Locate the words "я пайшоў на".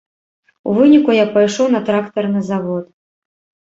1.19-1.85